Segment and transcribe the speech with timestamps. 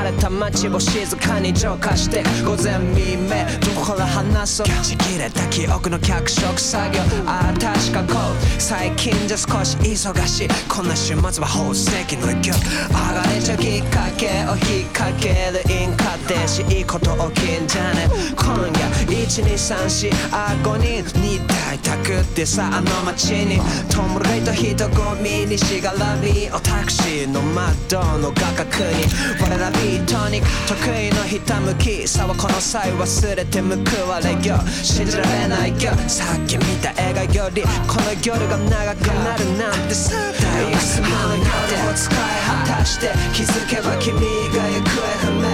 [0.00, 3.28] された街を静かに浄化して午前未明
[3.60, 4.66] どこから話そう。
[4.82, 8.60] ちぎれた記憶の脚色作業ああ確かこう。
[8.60, 18.08] 最近じゃ少し忙しいこんな週末は宝石の勢い上がれちゃきっかけを引っ掛けるインカテしいいこと起きんじゃね。
[18.36, 18.88] 今夜
[19.28, 21.20] 1234あ5人。
[21.20, 23.60] に大たくってさあの街に。
[23.94, 29.06] トムレイと人混みにしがらみおタクシーの窓の画角に。
[29.38, 34.58] 我らビートに得意のひたむきさはこの際忘れて報われよ。
[34.82, 35.94] 信じられないよ。
[36.08, 41.46] さっき見た映画よりこの夜が長くなるなんてさ大スマの夜
[41.86, 42.18] を使い
[42.66, 45.46] 果たして気づけば君が行方不明。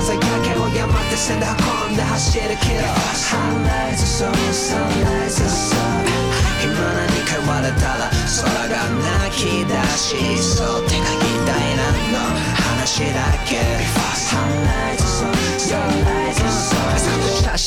[0.00, 1.52] 朝焼けを山手線で運
[1.88, 5.76] んで走るけど Sunrise song sunrise song
[6.62, 8.74] 今何か言われたら空が
[9.20, 11.28] 泣き出しそう手が痛
[11.64, 12.18] いなの
[12.54, 13.56] 話だけ
[14.14, 16.17] Sunrise song sunrise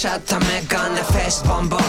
[0.01, 1.79] シャッターメガネフェイスボンボン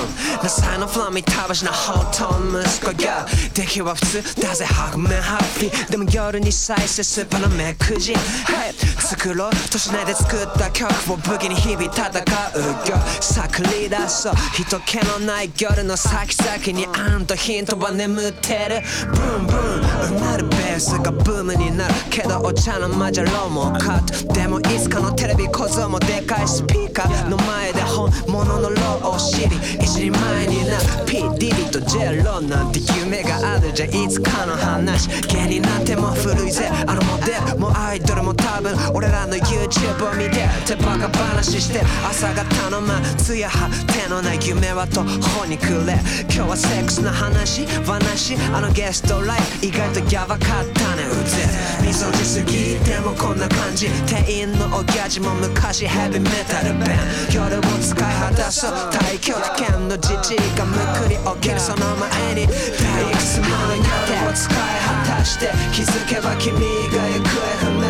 [0.43, 30.73] なさのフラミタバシなホートン息子が出来は普通だぜハグメハッピーでも夜に再生スーパーの目くじ Hey 作ろうとしないで作った曲を武器に日々戦うよ作り出そう人気のない夜の先々にあんとヒントは眠ってるブンブンうなるベースがブームになるけどお茶のマジャローもカットでもいつかのテレビ小僧もでかいスピーカーの前で本物のローを知り一人前にな。
[30.73, 35.09] る P ディリとジェロなんて夢があるじゃいつかの話。
[35.29, 36.69] 芸人なんても古いぜ。
[36.87, 45.99] あのモデルもアイドルも多分俺らの YouTube を見てってバカ話して朝方のまつやは手のない夢は途方に暮れ。
[46.25, 51.37] 今日はセックスの話話あのゲストライブ意外とヤバかったねうぜ。
[51.85, 53.89] みそじすぎてもこんな感じ。
[54.07, 57.13] 店員のおギャジも昔ヘビメタルベン。
[57.35, 63.77] 夜を使い果たそう太極拳のじじいがむくり起きるその前に大いくつもの
[64.09, 67.85] 手を使い果たして気づけば君が行方不明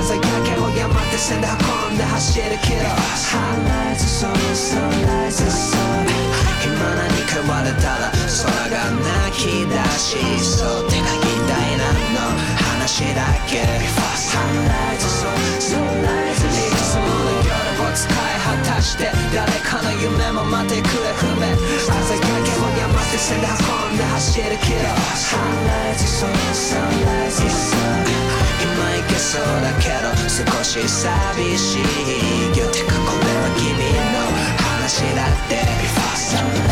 [0.00, 1.46] 朝焼けを山手線で
[1.88, 6.08] 運んで走るけど Sunrise song sunrise song
[6.64, 13.60] 今何か言われたら空が泣き出しそう手が痛いなの話だけ
[14.00, 17.08] Sunrise song sunrise song いくつもの
[17.44, 21.48] 夜を使い果たして誰かの夢も待てくれ不明
[21.88, 22.28] 朝焼け
[22.60, 28.04] を山手線で運んで走るけど Sunrise song sunrise song
[28.60, 28.68] 今
[29.00, 33.72] 行けそうだけど少し寂しいよてかこれは君
[34.12, 34.20] の
[34.60, 35.56] 話だって
[36.14, 36.71] Sunrise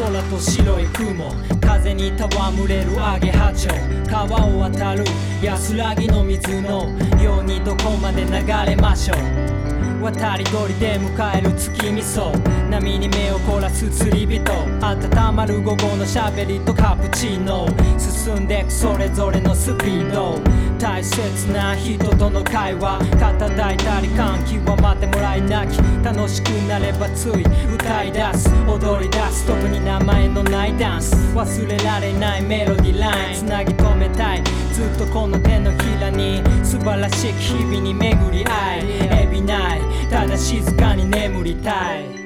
[0.00, 1.30] 空と白い雲
[1.60, 4.02] 風に戯れるアゲハチョ。
[4.02, 5.04] ウ川を渡る。
[5.42, 6.88] 安らぎの水の
[7.22, 8.30] ようにどこまで流
[8.66, 10.02] れましょう。
[10.02, 12.32] 渡り鳥で迎える月見草
[12.70, 14.50] 波に目を凝らす釣り人。
[14.80, 17.68] 温まる午後のしゃべりとカプチーノ。
[17.98, 20.40] 進んでくそれぞれのスピード。
[20.80, 27.44] 大切な人との会話肩抱いたり感極まってもらい泣き楽しくなればつい
[27.74, 31.14] 歌い出す踊り出す特に名前のないダンス。
[31.34, 33.34] 忘れられないメロディーライン。
[33.34, 34.42] つなぎ止めたい。
[34.72, 39.80] ずっとこの手のひらに素晴らしき日々に巡り合いエビない
[40.10, 42.19] ただ静かに眠りたい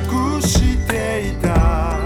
[0.00, 1.98] 隠していた。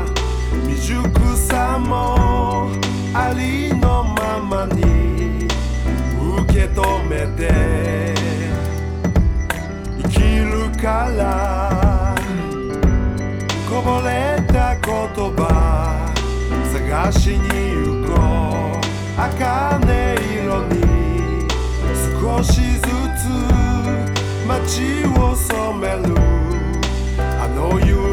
[0.66, 2.68] 未熟さも
[3.14, 5.46] ありのままに。
[6.42, 8.14] 受け止めて。
[10.02, 12.14] 生きるから。
[13.68, 14.90] こぼれた言
[15.36, 16.12] 葉。
[16.72, 17.48] 探しに
[17.84, 18.12] 行こ
[18.72, 19.20] う。
[19.20, 20.74] 茜色に。
[22.20, 23.22] 少しずつ。
[24.46, 26.43] 街を染める。
[27.44, 28.03] あの夕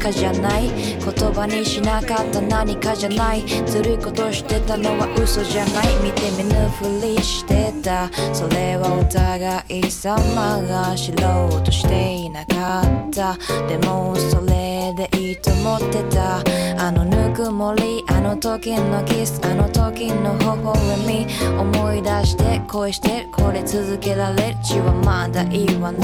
[0.00, 0.68] かじゃない。
[0.68, 3.44] 言葉にしなかった何かじゃない。
[3.66, 5.94] ずるいことしてたのは嘘じゃない。
[6.02, 8.10] 見て見ぬふりしてた。
[8.34, 10.16] それはお互い様
[10.62, 13.36] が知ろうとしていなかった。
[13.68, 16.40] でもそれでいいと思ってた。
[16.78, 21.26] あのぬくもりあの時のキスあの時の微笑み。
[21.58, 25.98] 思い出して恋してこれ続けられる血はまだいいわね。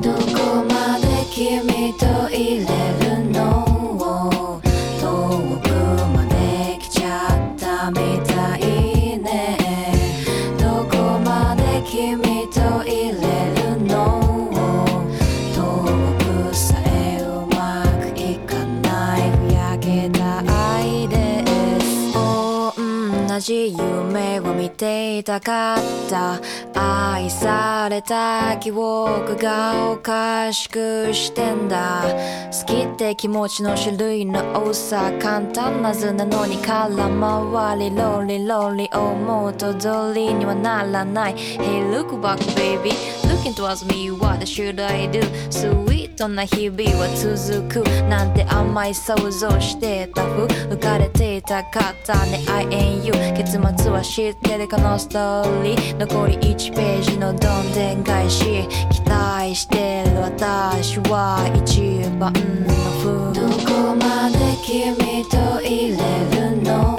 [0.00, 1.05] どこまで
[1.36, 3.75] 君といれるの
[24.76, 25.78] ていたかっ
[26.08, 26.40] た。
[26.74, 32.04] 愛された記憶がおかしくしてんだ。
[32.52, 35.12] 好きって気持ちの種類の多さ。
[35.20, 41.34] 簡単な図なのに空回りロリロリ思うと通りにはならない。
[41.34, 42.92] Hey look back baby
[43.36, 45.20] Looking towards me what should I do?
[45.50, 47.84] Sweet な日々は続く?
[48.08, 52.42] なんて甘い想像してたふ浮かれていたかったね。
[52.48, 55.96] I ain't you 結末は知ってるかのストーリー。
[55.98, 58.66] 残り1ページのどんでん返し。
[58.90, 62.40] 期待してる私は一番の
[63.02, 63.38] 風。
[63.38, 64.96] どこまで君
[65.28, 65.96] といれ
[66.40, 66.95] るの？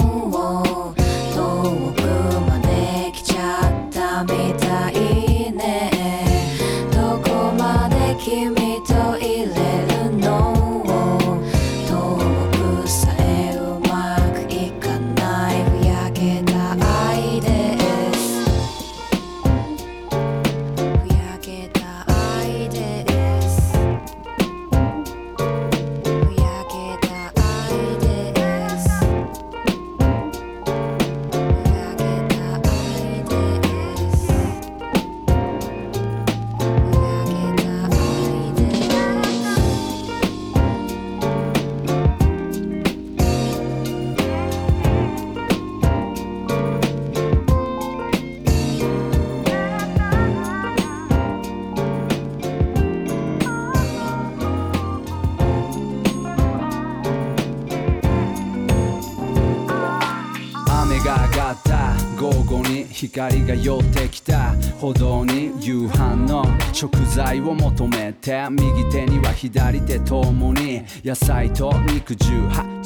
[63.06, 72.36] 光が寄ってきた歩道に夕飯の食材を求めて右手には左手ともに野菜と肉汁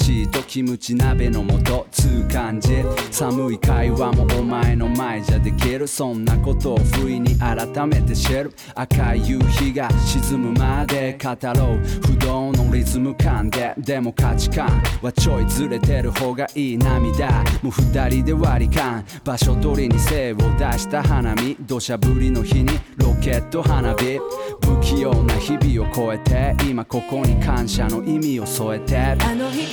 [0.02, 2.82] チーとキムチ鍋の素つう感じ。
[3.12, 5.86] 寒い会話もお前の前じゃできる。
[5.86, 8.52] そんなことを不意に改めて知る。
[8.74, 11.78] 赤い夕日が沈むまで語ろう。
[12.04, 19.04] 不動のリズム感ででも価値観はちょいずれてる方がいい涙もう二人で割り勘。
[19.22, 20.44] 場所取りに精を出
[20.78, 21.56] した花見。
[21.60, 24.18] 土砂降りの日にロケット花火。
[24.66, 28.96] 不器用な日々を超えて今ここに感謝の意味を添えて。
[28.98, 29.72] あの日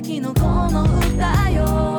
[0.00, 0.40] 敵のこ
[0.70, 1.98] の歌よ。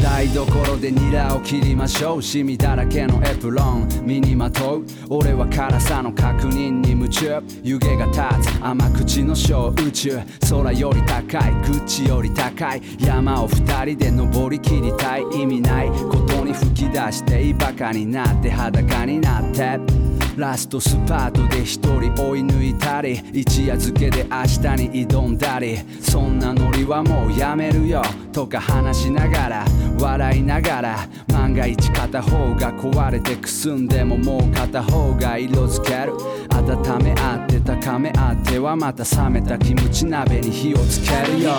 [0.00, 2.22] 台所でニラを切りましょう。
[2.22, 3.88] シミだらけのエプロン。
[4.04, 4.84] 身にまとう。
[5.08, 7.42] 俺は辛さの確認に夢中。
[7.64, 8.64] 湯気が立つ。
[8.64, 10.20] 甘口の小宇宙。
[10.48, 11.52] 空より高い。
[11.64, 12.82] 口より高い。
[13.00, 15.24] 山を二人で登りきりたい。
[15.32, 17.44] 意味ないことに吹き出して。
[17.44, 18.48] いいバカになって。
[18.48, 20.21] 裸になって。
[20.36, 25.78] ラストスパートで一人追い抜いたり一夜漬けで明日に挑んだり。
[26.00, 28.02] そんなノリはもうやめるよ。
[28.32, 29.64] とか話しながら
[29.98, 36.14] 笑いながら万が一片方が壊れてくすんでももう片方が色づける。
[36.50, 41.50] 温め合って高め合ってはまた冷めたキムチ鍋に火をつけるよ。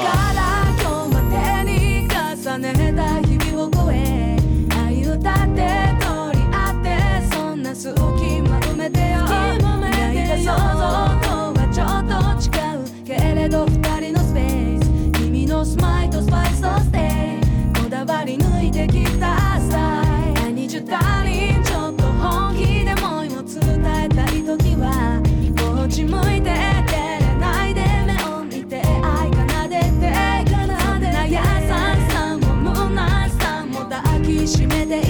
[0.82, 4.23] 今日までに重ねた日々を超え
[13.50, 14.92] ど二人のスペース。
[15.20, 17.04] 君のスマイルとスパイスとステイ。
[17.84, 20.04] こだわり抜いてきたさ
[20.36, 23.62] タイ十 I ちょっと本気で思いを伝
[24.06, 25.22] えたい時は
[25.58, 30.14] こっち向いて照れないで目を見て愛奏でて
[30.50, 30.56] 奏
[31.00, 31.36] でて
[31.68, 32.74] さも
[33.40, 35.03] さも抱きしめて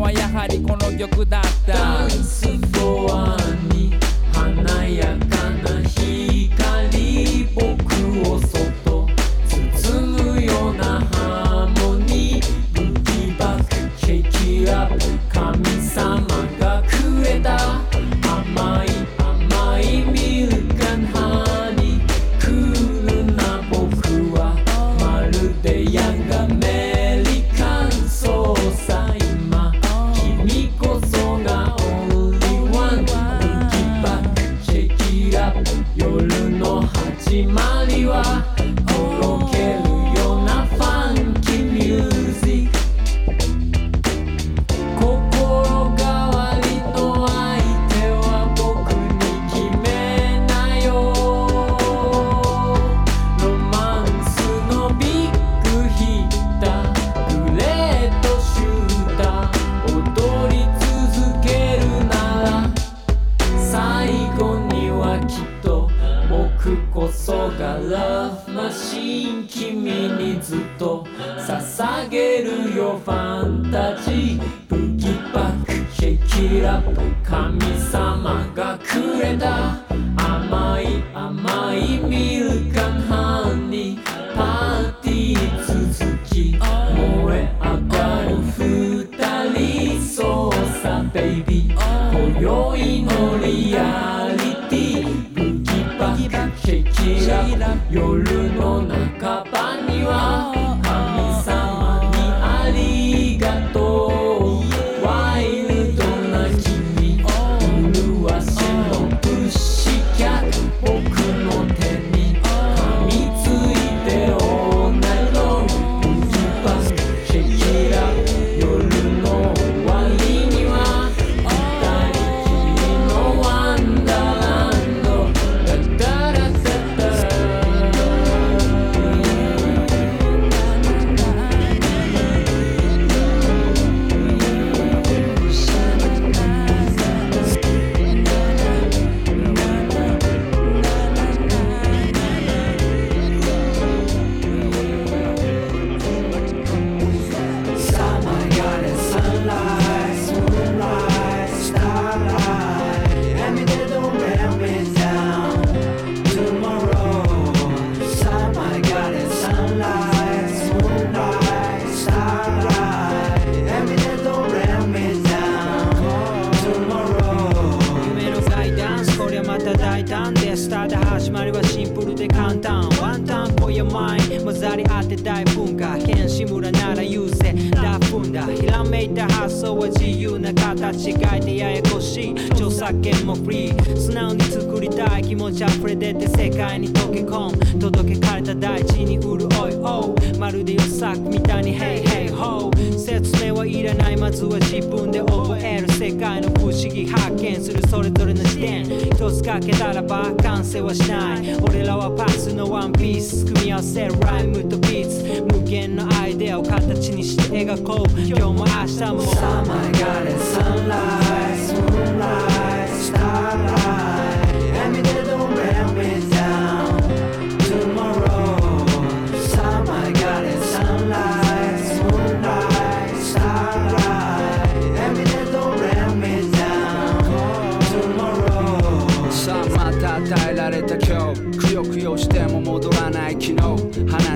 [0.00, 3.41] はやはりこの曲だった。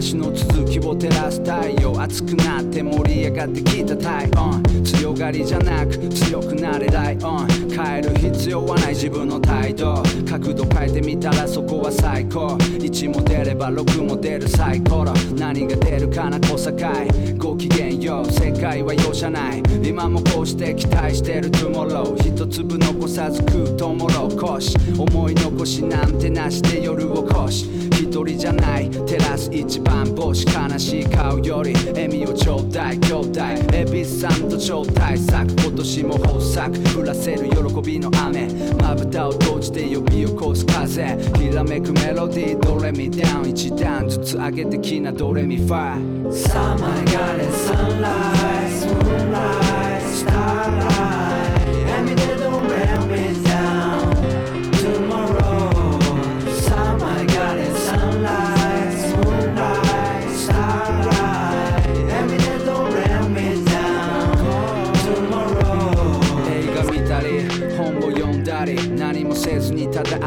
[0.07, 8.95] 話の続きを照らす太陽熱くなって盛り上がってきた体温強がりじゃなく強くなれライオン変える必要はない。
[8.95, 19.63] 自分の態度角度変えてみたらそこは最高1も出れば6も出るサイコロ何が出るかな小堺ごきげんよう世界は容赦ない。
[19.83, 25.35] 今もこうして期待してる Tomorrow 一粒残さず食うトウモロコシ思い。
[25.35, 33.41] 残しなんてなしで夜を越し一人じゃない照らす一番星悲しい顔より笑みをちょうだい兄弟
[33.75, 36.99] エビスさんと超大作今年も豊作。
[36.99, 38.49] 降らせる喜びの雨。
[38.81, 41.19] まぶたを閉じて呼び起こす風。
[41.37, 45.97] ひらめくメロディードレミダウン一段ずつ上げてきなドレミファ
[46.31, 48.56] Summer got it sunlight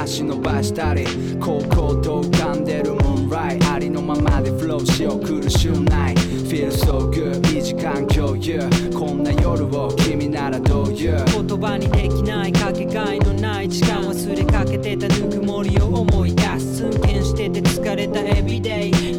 [0.09, 1.05] 伸ばしたり
[1.39, 5.19] 高校と浮かんでるムーンライありのままでフローしよう。
[5.19, 6.15] 苦しゅうない。
[6.15, 8.59] Feel so good いい時間共有。
[8.91, 14.01] こんな夜を君ならどういう言葉にできないかけがえのない時間。
[14.01, 16.77] 忘れかけてたぬくもりを思い出す。
[16.79, 18.19] 寸剣してて疲れた。
[18.21, 19.18] エビデイ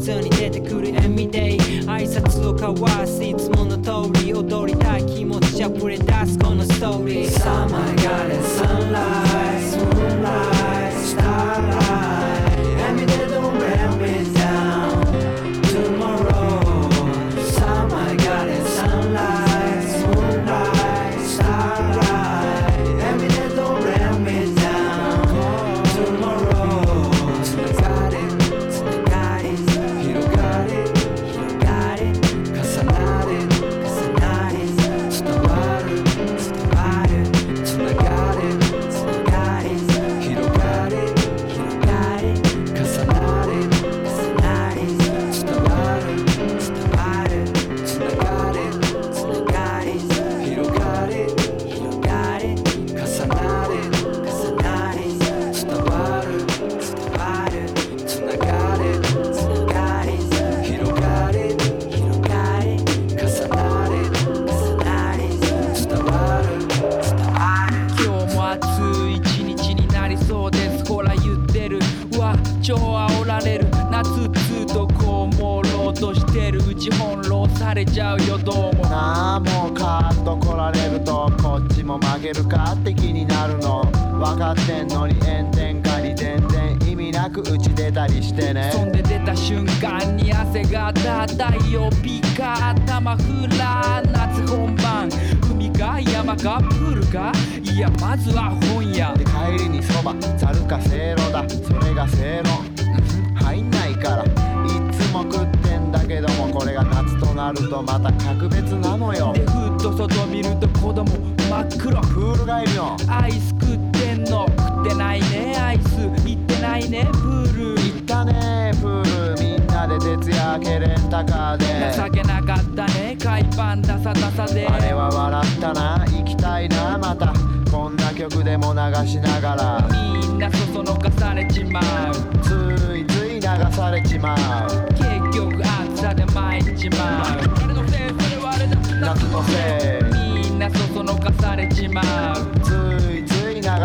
[0.00, 4.32] 通に出てくる Everyday 挨拶を交わすいつもの通り。
[4.32, 7.28] 踊りたい気持ち溢れ出すこのストーリー。
[7.28, 9.60] Summer got it sunlight.
[9.94, 12.09] Moonlight starlight.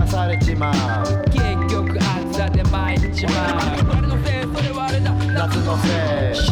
[0.07, 0.75] されちまう。
[1.31, 3.35] 結局暑さで参っちまう。
[3.87, 4.43] 誰のせい。
[4.55, 5.87] それはあれだ夏のせ
[6.31, 6.35] い。
[6.35, 6.51] 週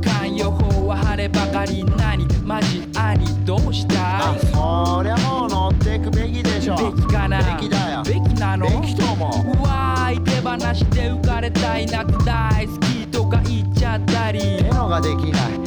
[0.00, 4.30] 間予報は晴ればかり何マジ兄どうした？
[4.30, 6.76] あいそりゃもう乗ってくべきでしょ。
[6.76, 7.38] べきかな？
[7.56, 8.02] べきだよ。
[8.04, 8.66] べきなの？
[8.80, 9.30] べきと思う。
[9.58, 14.40] うわーい手放して浮かれたい夏大好きとか言っちゃったり。
[14.42, 15.59] えのができない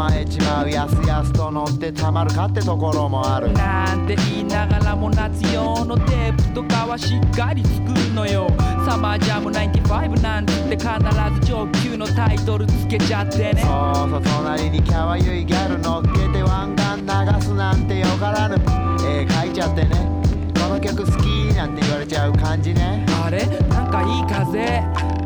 [0.00, 3.52] 構えちまうやすやすと乗ってたまるかってところもある。
[3.52, 8.46] なんて言いながらも夏用のテープとかはしっかり作るのよ。
[8.88, 10.88] サマージャム95なんつって必
[11.46, 13.60] ず上級のタイトルつけちゃってね。
[13.60, 18.54] そうそう隣にキャワユイギャル乗っけて湾岸流すなんてよからぬ。
[19.04, 19.90] 絵描いちゃってね。
[20.54, 23.04] この曲好きなんて言われちゃう感じね。
[23.22, 23.44] あれ？
[23.68, 24.56] なんかいい風？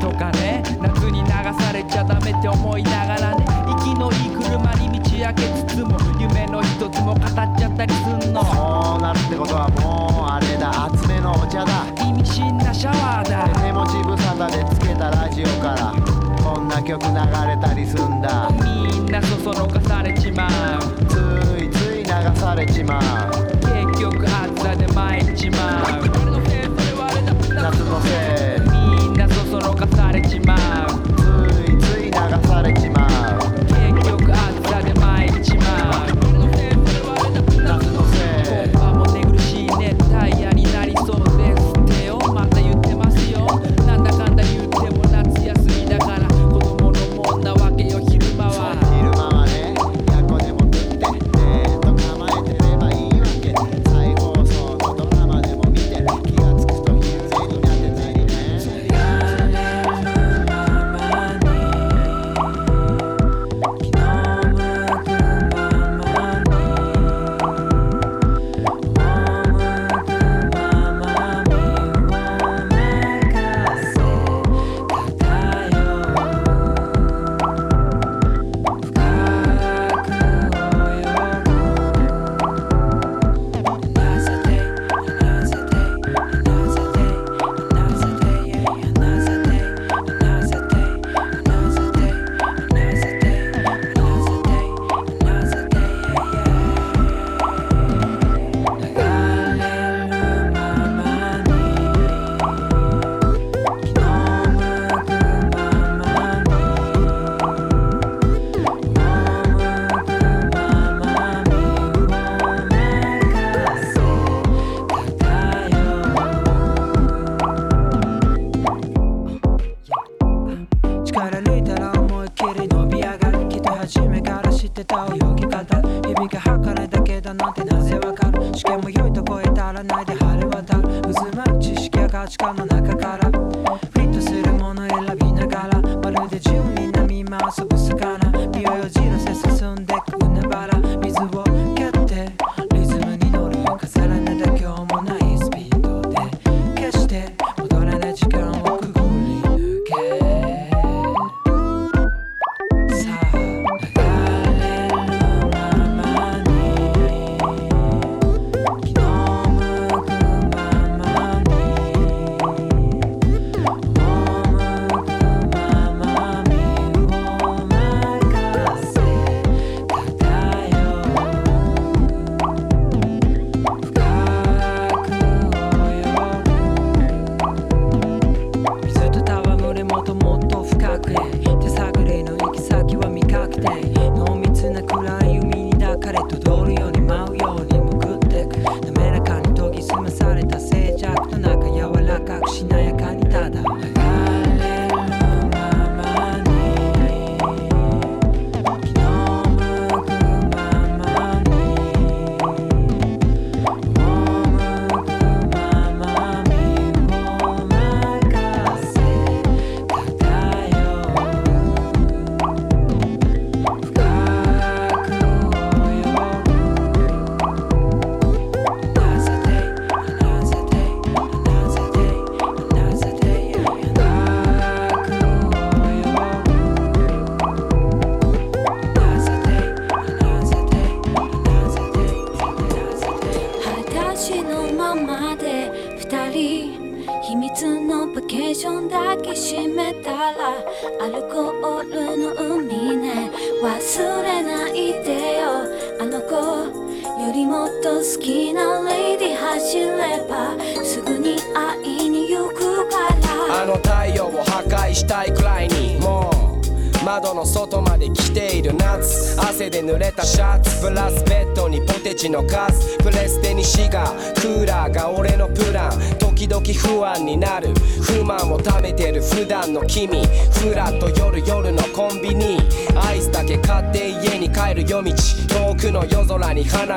[0.01, 0.65] とかね？
[0.83, 3.54] 夏に流されちゃダメって思いながらね
[3.95, 8.45] 息のいい車に道開けつつも夢の一つも語っちゃったりすんの。
[8.45, 10.87] そうなるってことはもうあれだ。
[10.87, 11.87] 厚めのお茶だ。
[12.05, 13.49] 意味深なシャワーだ。
[13.61, 15.95] 手持ち無沙汰でつけたラジオから
[16.43, 17.15] こんな曲流
[17.47, 18.51] れたりすんだ。
[18.65, 20.51] みんなそそのかされちまう。
[21.07, 21.15] つ
[21.63, 23.01] いつい流されちまう。
[23.63, 26.14] 結局暑さで参っちまう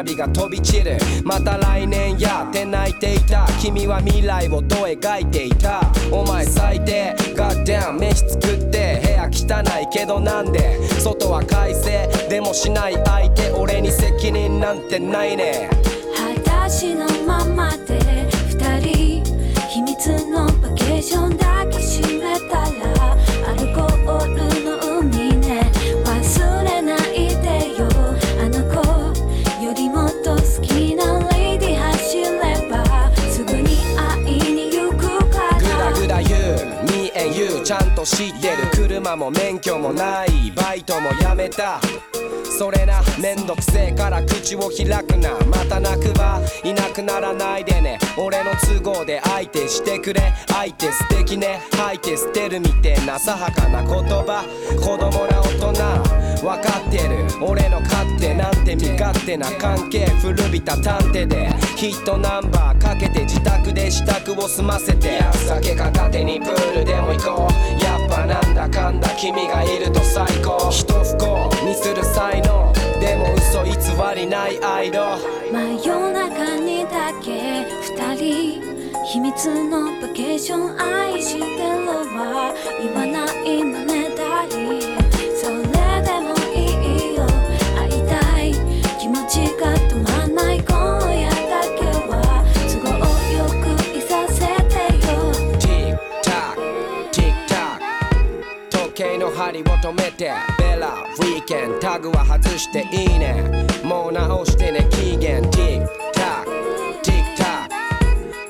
[0.07, 0.97] 空に花火が飛び散る。
[1.23, 3.47] また来年やって泣いていた。
[3.59, 5.81] 君は未来をどう描いていた。
[6.11, 7.15] お前最低。
[7.35, 9.01] ガッデン飯作って。
[9.03, 10.79] 部屋汚いけどなんで。
[10.99, 12.29] 外は快晴。
[12.29, 13.51] でもしない相手。
[13.51, 15.69] 俺に責任なんてないね。
[16.15, 17.71] 裸足のまま
[38.07, 38.69] 知ってる。
[38.73, 40.51] 車も免許もない。
[40.55, 41.79] バイトもやめた。
[42.57, 45.37] それなめんどくせえから口を開くな。
[45.45, 47.99] また泣くばいなくならないでね。
[48.17, 50.33] 俺の都合で相手してくれ。
[50.47, 51.59] 相手素敵ね。
[51.75, 54.43] 吐いて捨てるみてえな浅はかな言葉。
[54.79, 56.41] 子供な大人。
[56.41, 57.25] 分かってる。
[57.41, 60.05] 俺の勝手なんて身勝手な関係。
[60.21, 61.49] 古びた探偵で。
[61.77, 65.21] ヒットナンバーかけて自宅で支度を済ませて。
[65.47, 70.71] 酒片手にプールでも行こうやっぱなんだかんだ君がいると最高。
[70.71, 72.73] 人不幸にする才能。
[72.99, 73.73] でも嘘偽
[74.15, 75.19] りない愛の。
[75.51, 78.77] 真夜中にだけ二人。
[79.05, 81.45] 秘密のバケーション愛してる
[82.17, 82.55] わ。
[82.81, 84.86] 言わないのねダリ
[99.47, 100.29] 針を止めて
[100.59, 103.65] ベラウィーケンタグは外していいね。
[103.81, 105.41] もう直してね期限。
[105.51, 106.43] Tick tock
[107.01, 107.69] tick tock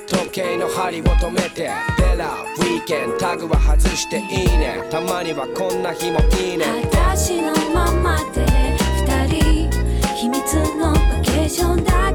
[0.07, 4.83] 時計の針を止めてベラウィーケンタグは外していいね。
[4.89, 6.65] たまにはこんな日もいいね。
[6.65, 8.43] 裸足のままで
[9.05, 9.69] 二人
[10.15, 12.06] 秘密のバケーション抱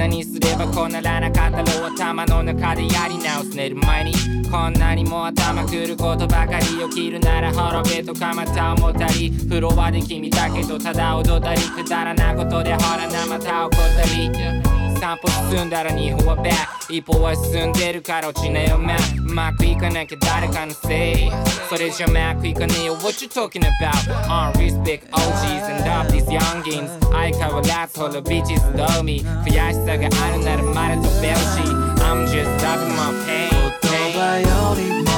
[0.00, 4.12] 何すればこうならなかったろう頭の中でやり直す寝る前に
[4.50, 21.30] こんなにも頭くることばかり起きるなら滅べとかまた思ったりフロアで君だけどただ踊ったりくだらなことでほらなまた怒ったり散歩進んだら日本はバック一歩は進んでるから落ちなよまうまくいかなきゃ誰かのせい
[21.68, 23.94] それじゃうまくいかねえよ What you talking about?
[24.28, 31.60] On respect OGs and up these youngins 相変わらずほどビーチズどうみ悔しさがあるならまだ飛べるし
[32.02, 33.50] I'm just loving my pain
[33.82, 35.10] 言葉よりも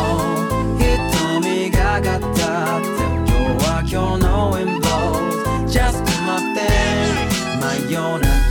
[0.76, 6.60] 瞳が語って今日は今日の w i n b o w Just 待って
[7.60, 8.41] 真夜中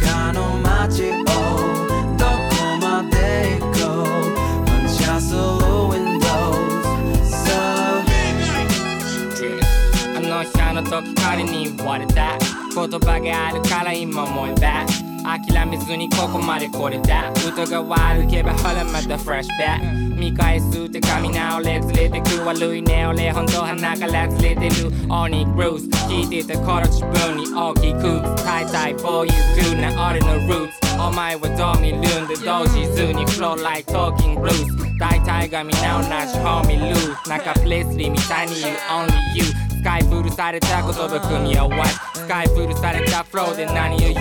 [11.41, 12.37] 彼に言われた。
[12.37, 14.85] 言葉があるから今思えば。
[15.23, 17.31] 諦めずにここまで来れた。
[17.31, 20.15] 歌が悪ければほらまたフラッシュバック。
[20.19, 24.91] 見返すって髪直れずれてく悪いね俺ほんと鼻からずれてる。
[25.09, 28.21] オニーグルース聞いてた頃自分に大きく伝
[28.61, 30.69] えたい For you good な俺の roots
[30.99, 38.77] お前はどう見るんだ同時ずに flow like talking blues 大体がみんな同じ homie lose なんかプレスリーみたいに言う。
[38.89, 42.27] Only you カイプルされた言葉組み合わせ。
[42.27, 44.15] カイプルされたフローで何を言う？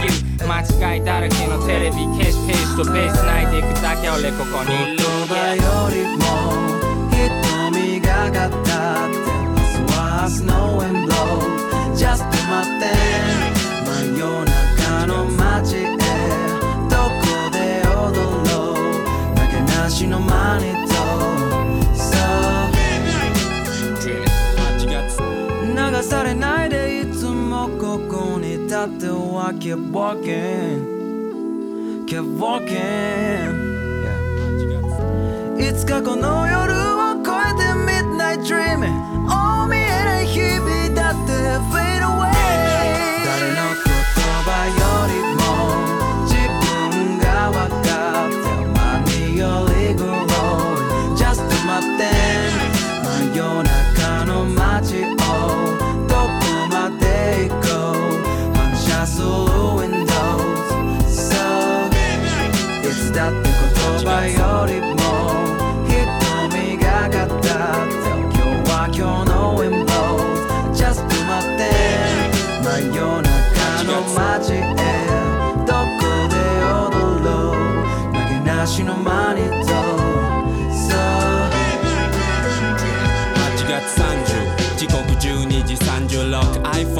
[0.49, 0.61] 間
[0.95, 5.03] 違いだらけのテレビ消しページとページないでいくだけ俺ここにいる。
[5.03, 6.25] 言葉よりも
[7.71, 8.81] 瞳が語って明
[9.87, 9.99] 日は
[10.29, 10.57] 明日の
[30.21, 32.77] walking kept walking
[34.05, 35.71] yeah.
[35.71, 36.60] いつかこの世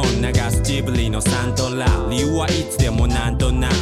[0.01, 3.73] 本流すジブリのサントラ理由はいつでもなんとなく。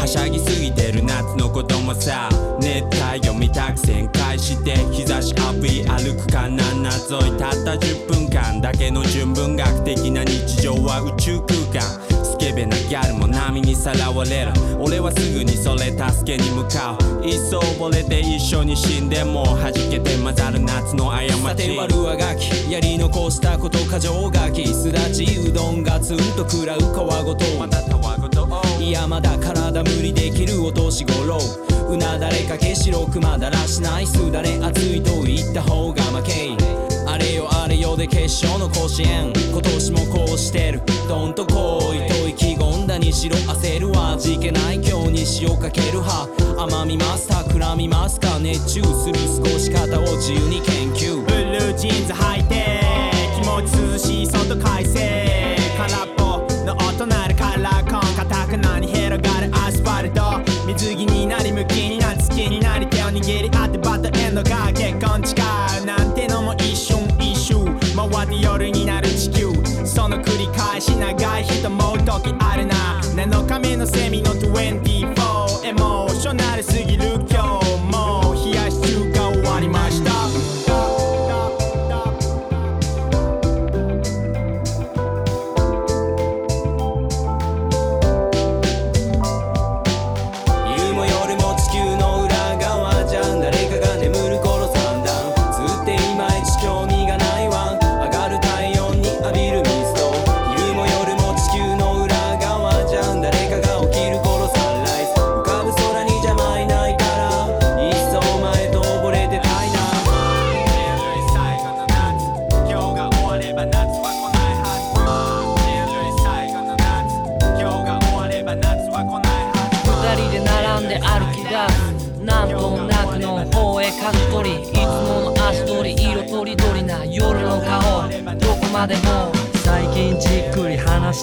[0.00, 2.28] はしゃぎすぎてる夏のこともさ。
[2.60, 6.74] 熱帯夜見たく旋回して日差し浴び歩くかな。
[6.74, 8.60] なぞいたった10分間。
[8.60, 12.13] だけの純文学的な日常は宇宙空間。
[12.44, 14.52] ケベなギャルも波にさらわれる。
[14.78, 17.26] 俺はすぐにそれ助けに向かう。
[17.26, 21.32] 一層溺れて一緒に死んでも弾けて混ざる夏の過ち。
[21.32, 27.46] さてはルアガキやり残したこと過剰ガキすだちうどんがツンと食らう皮ごと。
[27.58, 28.46] またたわごと？
[28.78, 31.38] いやまだ体無理できるお年頃
[31.88, 31.96] う。
[31.96, 34.06] なだれかけ白くまだらしない。
[34.06, 36.50] すだれ熱いと言った方が負け
[37.06, 39.32] あれよあれよで決勝の甲子園。
[39.50, 40.82] 今年もこうしてる。
[41.08, 41.54] どんと来い
[42.08, 42.33] と意
[42.94, 46.28] 気込んだにしろ焦るは味気ない今日に塩かける派。
[46.62, 48.38] 甘みマスター膨みますか。
[48.38, 51.24] 熱中する過ごし方を自由に研究。
[51.24, 52.80] ブルージーンズ履いて
[53.34, 55.56] 気持ち涼しい外快晴。
[55.76, 56.24] 空っぽ
[56.64, 60.22] の音鳴るカラーコン硬くなに広がるアスファルト。
[60.66, 65.34] 水着になり向きになり好きになり手を握り合ってバッドエンドが結婚誓
[65.82, 65.86] う。
[65.86, 67.64] なんてのも一瞬一瞬。
[67.96, 68.83] 回って夜に
[70.24, 72.74] 繰り返し長い人も時あるな。
[73.14, 76.43] 7日目のセミの24エモーショナル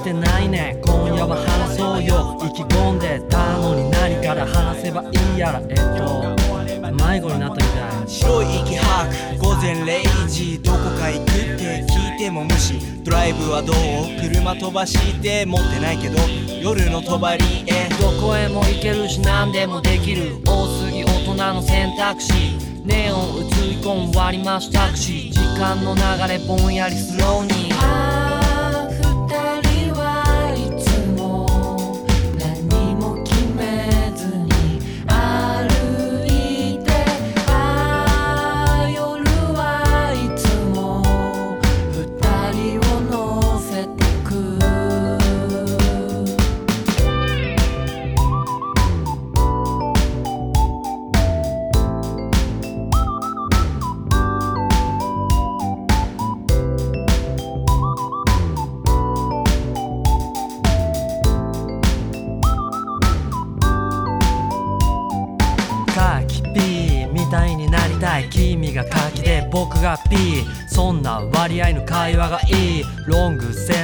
[0.01, 0.81] してないね。
[0.83, 2.35] 今夜は話そうよ。
[2.41, 5.61] 意気込んでたのに何から話せばいいやら。
[5.69, 6.35] えっと
[6.91, 8.09] 迷子になったみたい。
[8.09, 11.25] 白い息吐く午前0時どこか行くっ
[11.55, 12.79] て聞いても無視。
[13.03, 13.75] ドライブはどう？
[14.19, 16.17] 車飛ばして持ってないけど。
[16.63, 17.37] 夜の帳へ
[17.99, 20.41] どこへも行けるし何でもできる。
[20.47, 22.33] 多すぎ大人の選択肢。
[22.83, 25.31] ネオン映り込む割り増しタクシー。
[25.31, 27.71] 時間の流れぼんやりスローに。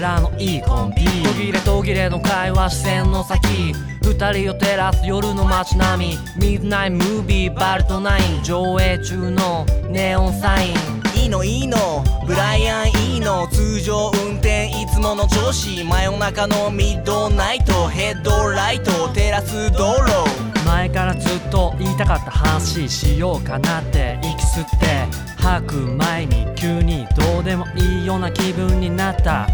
[0.07, 3.73] ングセラーのいいコンビ途切れ途切れの会話視線の先。
[4.01, 6.17] 二人を照らす夜の街並み。
[6.37, 10.75] ミッドナイトムービーバルトナイン上映中のネオンサイン。
[11.21, 11.77] いいのいいの。
[12.25, 13.47] ブライアンいいの。
[13.47, 15.83] 通常運転いつもの調子。
[15.83, 19.09] 真夜中のミッドナイトヘッドライト。
[19.09, 20.65] 照らす道路。
[20.65, 24.17] 前からずっと言いたかった話しようかなって。
[24.21, 25.37] 息吸って。
[25.37, 29.47] 吐く前に急にどうでもいいような気分になった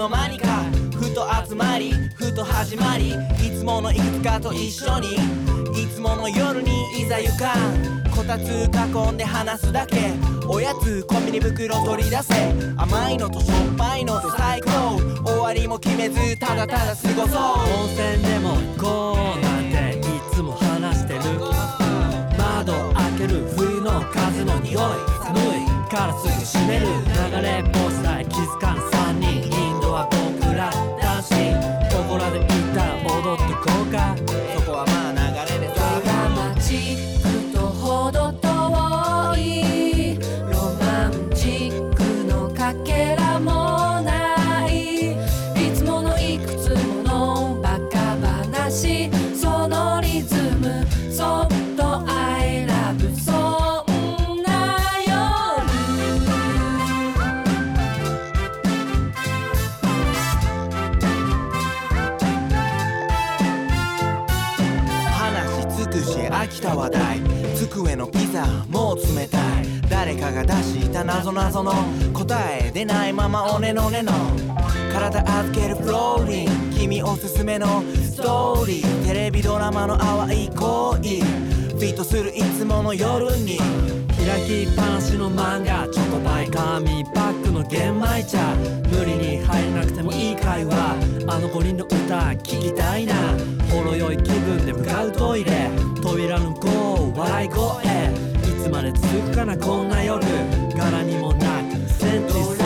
[0.00, 0.64] の間にか
[0.94, 3.10] ふと集まりふと始まり
[3.46, 5.14] いつものいつかと一緒に
[5.78, 8.09] いつもの夜にいざ行かん。
[8.30, 10.12] こたつ囲んで話すだけ。
[10.46, 12.32] おやつコンビニ袋取り出せ。
[12.76, 14.70] 甘いのとしょっぱいので最高。
[15.24, 17.42] 終わりも決めずただただ過ごそう。
[17.80, 20.02] 温泉でも行こうなんてい
[20.32, 21.20] つも話してる。
[22.38, 24.82] 窓開ける冬の風の匂い。
[25.24, 26.86] 寒いからすぐ閉める。
[26.86, 29.09] 流れっぽさえ気づかん3
[70.44, 71.72] が出した謎謎の
[72.12, 74.12] 答え出ないままおねのねの。
[74.92, 79.06] 体預けるフローリン君おすすめのストーリー。
[79.06, 81.20] テレビドラマの淡い恋。
[81.20, 83.58] フィットするいつもの夜に。
[84.16, 88.38] 開きっぱなしの漫画チョコパイ紙パックの玄米茶。
[88.90, 90.74] 無理に入れなくてもいい会話。
[91.26, 93.14] あの五人の歌聞きたいな。
[93.70, 95.70] ほろ酔い気分で向かうトイレ。
[96.02, 98.29] 扉の向こう笑い声。
[98.60, 100.20] つまで続くかなこんな夜
[100.76, 102.60] 柄にもなくセンチス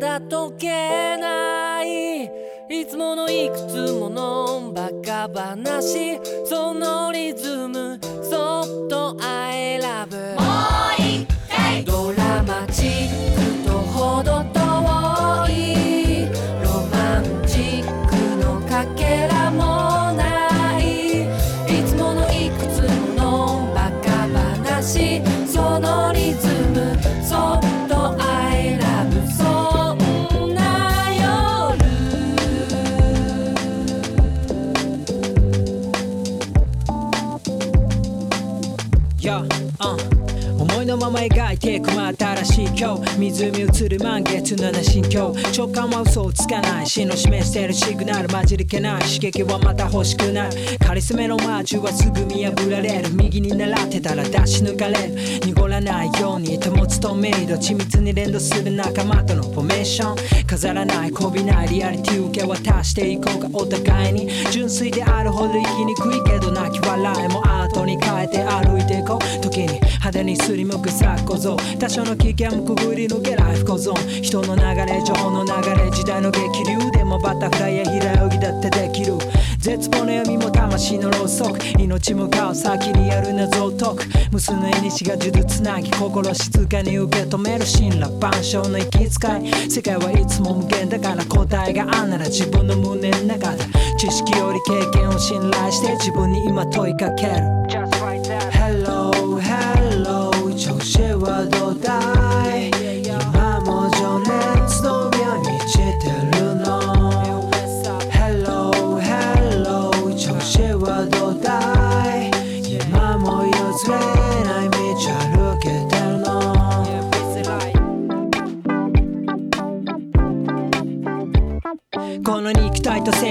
[0.00, 2.24] だ解けない。
[2.24, 6.18] いつものいくつものバカ話。
[6.46, 11.84] そのリズムそっと I love もう一回。
[11.84, 14.59] ドラマチックとほど遠
[41.10, 55.14] 思いのまま描いていく真新しい今日湖映る満月のな心境直感は嘘をつかない死の示してるシグナル混じりけない刺激はまた欲しくなるカリスメのマージュはすぐ見破られる右に習ってたら出し抜かれる
[55.46, 79.18] 濁らないように保つとメイド緻密に連動する仲間とのフォメーション飾らないこびないリアリティ受け渡していこうかお互いに純粋であるほど生きにくいけど泣き笑いもアートに変えて歩いていこう時に派手にすりむく昨小僧多少の危険もくぐり抜けライフ小僧人の流れ情報の流れ時代の激流でもバタフライや平泳ぎだってできる。
[79.58, 84.72] 絶望の闇も魂のろうそく命向かう先にある謎を解く無数の縁
[85.04, 88.90] が呪術つなぎ心静かに受け止める神羅万象の息
[89.20, 93.64] 遣い世界はいつも無限だから答えがあんなら自分の胸の中だ
[93.98, 97.89] 知識より経験を信頼して自分に今問いかける。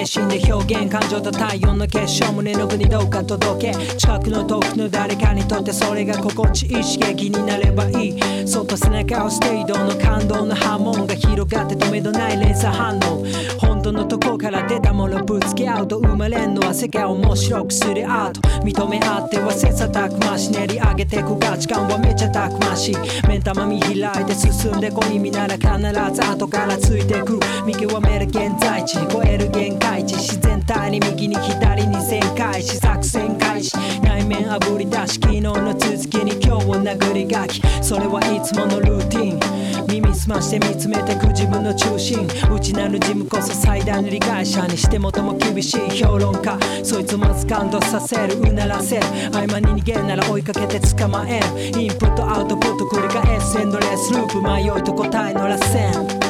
[0.10, 3.96] 体と精神で表現感情と体温の結晶胸の具にどうか届け。
[3.98, 8.48] 近くの遠くの誰かにとってそれが心地いい刺激になればいい。
[8.48, 13.24] そっと背中を押して移動の感動の波紋が広がって止めどない連鎖反応
[13.60, 18.42] 本当のとこから出たものぶつけ合うと生まれんのは世界を面白くするアート。
[18.64, 22.96] 認め合っては切磋琢磨し練り上げてく価値観はめちゃたくましい
[23.28, 27.40] 目ん玉見開いて進んでこ意味なら必ず後からついてく。
[27.66, 33.76] 見極める現在地超える限界値自然体に右に左に旋回し作戦開始。
[34.02, 37.62] 内面あぶり出し昨日の続きに今日を殴り書き。
[37.84, 39.88] それはいつものルーティン。
[39.88, 42.28] 耳すまして見つめてく自分の中心。
[42.50, 45.90] 内なるジムこそ最大の理解者にしてもとも厳しい。
[45.90, 46.58] 評論家。
[46.84, 48.40] そいつまず感動させる。
[48.40, 49.04] うならせる。
[49.34, 51.80] 合間に逃げんなら追いかけて捕まえる。
[51.80, 53.60] インプットアウトプット繰り返す。
[53.60, 56.30] エンドレスループ迷いと答えの螺旋。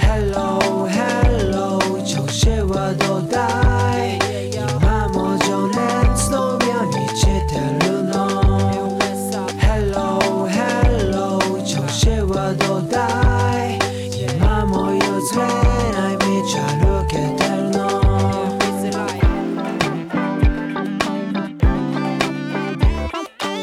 [0.00, 1.37] Hello Hello.
[2.78, 3.42] 子はどうだ
[4.06, 4.18] い
[4.54, 8.40] 今も情熱の宮満ちてるの
[9.58, 12.96] Hello Hello 調子はどうだ
[13.66, 13.78] い
[14.16, 15.00] 今も譲
[15.36, 15.42] れ
[15.92, 16.26] ない道
[16.78, 17.78] 歩けてるの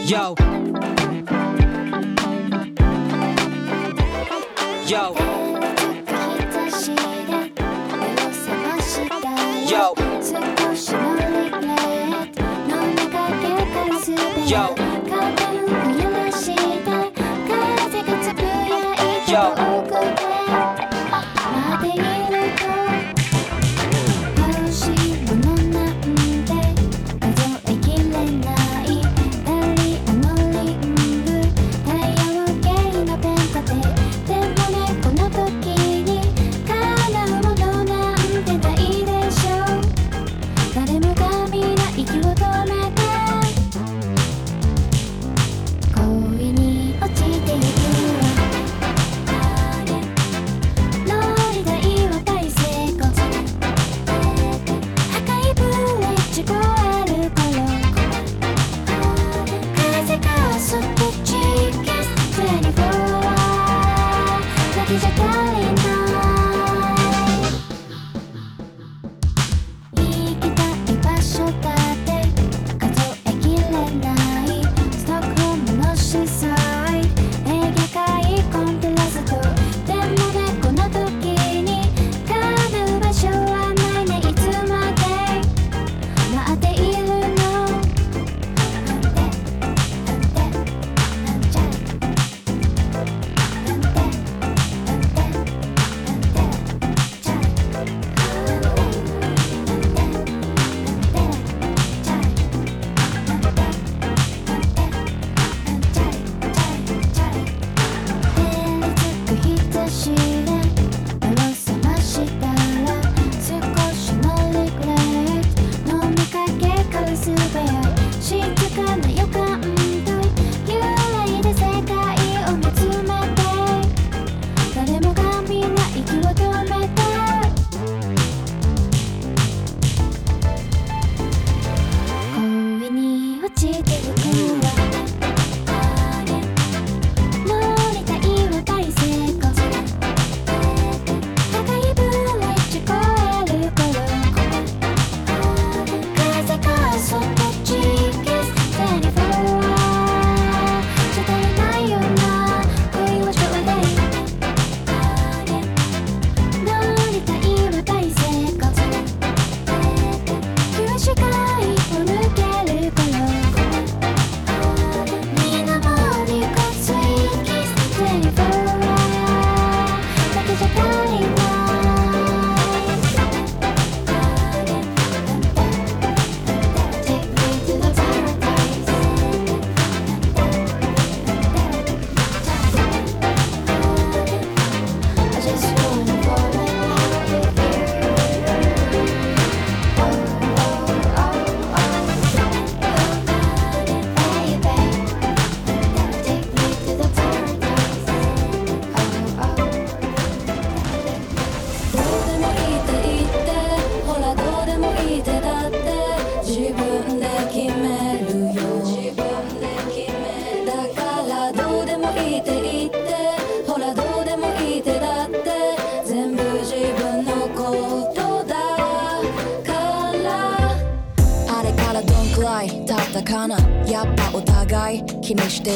[0.05, 0.35] Yo
[4.85, 5.15] Yo.
[5.17, 5.34] Yo
[14.45, 14.94] Yo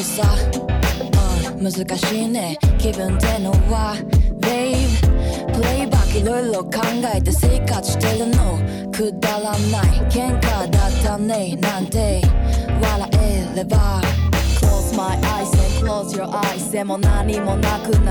[0.02, 0.49] 気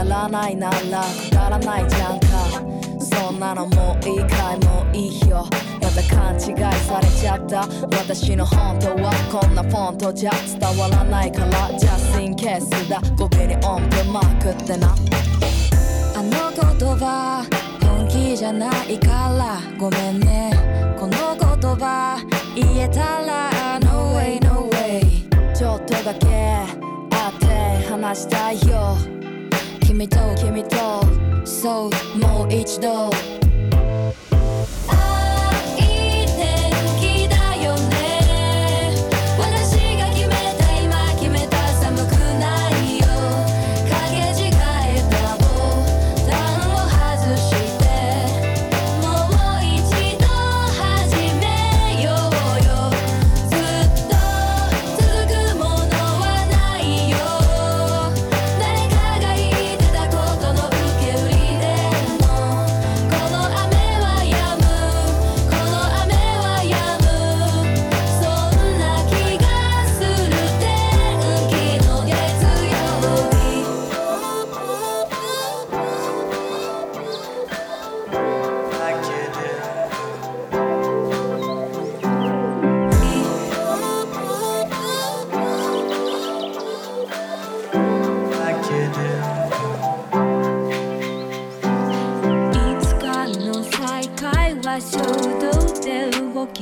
[0.04, 2.28] ならないならくだらないじゃんか
[3.00, 5.46] そんなのもういいかいもういいよ。
[5.82, 7.68] また勘違いされちゃった。
[7.98, 11.70] 私の本当はこんなフォントじゃ伝わらないから。
[11.72, 13.02] Just in case だ。
[13.18, 14.96] 語尾に音符マークってな。
[16.16, 17.46] あの言葉
[17.82, 20.52] 本気じゃないからごめんね
[21.00, 22.20] この言葉
[22.56, 28.98] 言えたら No way no way ちょっとだけ会って話したいよ。
[29.90, 31.02] 君と君と
[31.44, 33.10] そうもう一度。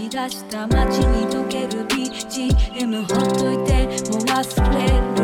[0.09, 5.16] 出した街に溶ける BGM ほっといても忘れる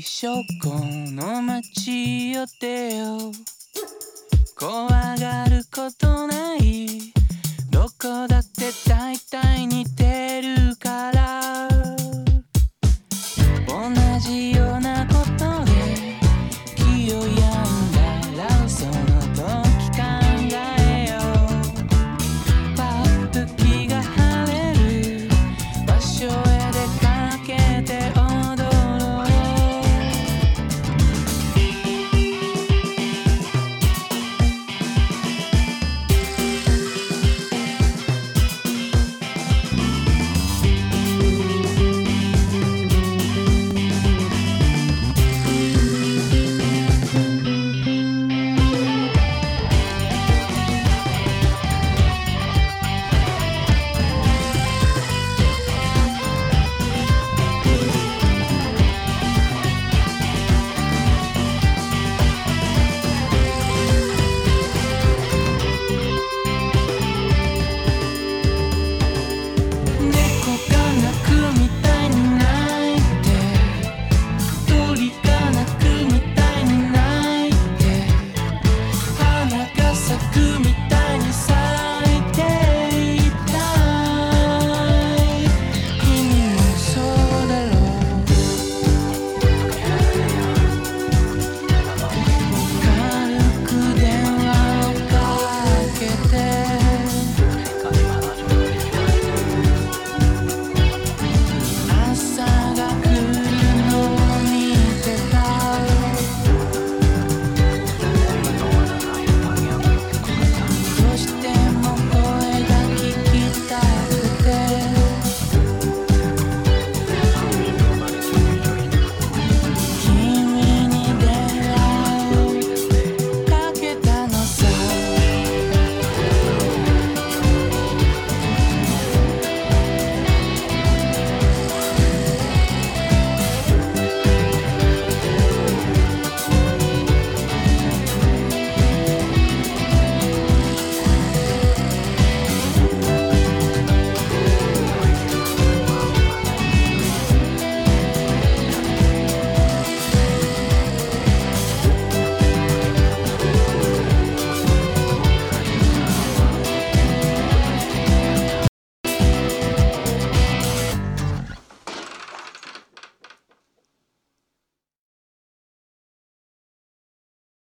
[0.00, 0.70] 一緒こ
[1.12, 1.29] の